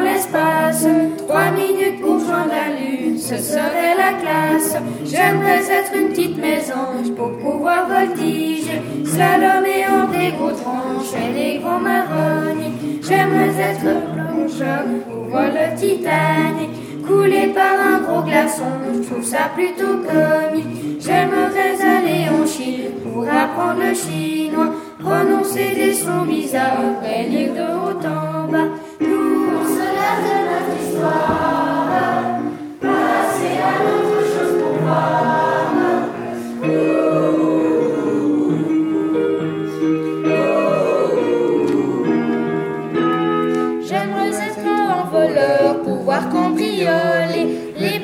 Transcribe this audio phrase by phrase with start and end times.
[0.00, 0.86] l'espace.
[1.18, 4.76] Trois minutes pour joindre la lune, ce serait la classe.
[5.04, 11.58] J'aimerais être une petite maison pour pouvoir voltiger, slalomer en des gros tranches et des
[11.58, 13.00] gros marronniers.
[13.02, 16.70] J'aimerais être plongeur pour voir le Titanic
[17.06, 18.64] coulé par un gros glaçon.
[18.94, 21.00] Je trouve ça plutôt comique.
[21.00, 27.86] J'aimerais aller en Chine pour apprendre le chinois, prononcer des sons bizarres et l'île de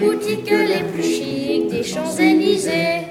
[0.02, 3.02] boutiques les plus chics des Champs-Élysées.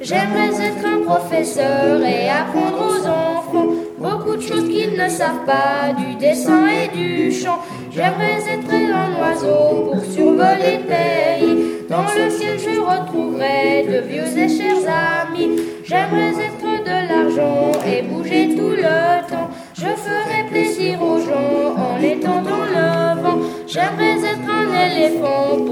[0.00, 5.92] J'aimerais être un professeur et apprendre aux enfants beaucoup de choses qu'ils ne savent pas
[5.96, 7.58] du dessin et du chant.
[7.90, 11.66] J'aimerais être un oiseau pour survoler le pays.
[11.88, 15.60] Dans le ciel, je retrouverai de vieux et chers amis.
[15.84, 19.50] J'aimerais être de l'argent et bouger tout le temps.
[19.74, 23.38] Je ferai plaisir aux gens en étant dans le vent.
[23.66, 25.65] J'aimerais être un éléphant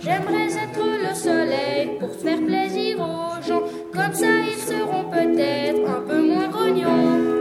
[0.00, 3.62] J'aimerais être le soleil pour faire plaisir aux gens.
[3.92, 7.32] Comme ça, ils seront peut-être un peu moins grognons.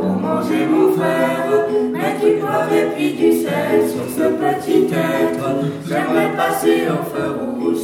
[0.00, 2.16] pour manger mon frère, mais
[3.46, 5.46] sur ce petit être.
[5.88, 7.79] J'aimerais passer au feu rouge.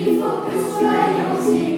[0.00, 1.69] Его прославил землю.